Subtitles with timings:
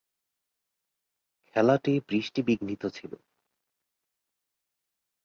[1.55, 3.11] খেলাটি বৃষ্টিবিঘ্নিত ছিল।